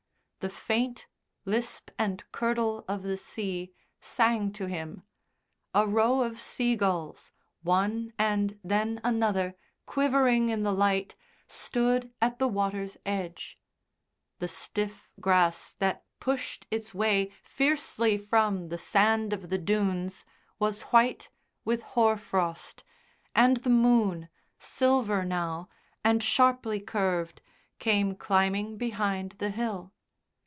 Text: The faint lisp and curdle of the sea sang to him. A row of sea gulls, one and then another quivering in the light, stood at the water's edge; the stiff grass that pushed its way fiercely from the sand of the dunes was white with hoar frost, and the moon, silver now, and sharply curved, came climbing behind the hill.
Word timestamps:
The 0.39 0.49
faint 0.49 1.05
lisp 1.45 1.91
and 1.99 2.23
curdle 2.31 2.83
of 2.87 3.03
the 3.03 3.15
sea 3.15 3.73
sang 3.99 4.51
to 4.53 4.65
him. 4.65 5.03
A 5.75 5.85
row 5.85 6.21
of 6.23 6.41
sea 6.41 6.75
gulls, 6.75 7.31
one 7.61 8.11
and 8.17 8.59
then 8.63 8.99
another 9.03 9.53
quivering 9.85 10.49
in 10.49 10.63
the 10.63 10.73
light, 10.73 11.15
stood 11.45 12.11
at 12.19 12.39
the 12.39 12.47
water's 12.47 12.97
edge; 13.05 13.59
the 14.39 14.47
stiff 14.47 15.11
grass 15.19 15.73
that 15.77 16.05
pushed 16.19 16.65
its 16.71 16.91
way 16.91 17.31
fiercely 17.43 18.17
from 18.17 18.69
the 18.69 18.79
sand 18.79 19.33
of 19.33 19.49
the 19.51 19.59
dunes 19.59 20.25
was 20.57 20.81
white 20.89 21.29
with 21.63 21.83
hoar 21.83 22.17
frost, 22.17 22.83
and 23.35 23.57
the 23.57 23.69
moon, 23.69 24.27
silver 24.57 25.23
now, 25.23 25.69
and 26.03 26.23
sharply 26.23 26.79
curved, 26.79 27.43
came 27.77 28.15
climbing 28.15 28.75
behind 28.75 29.33
the 29.33 29.51
hill. 29.51 29.93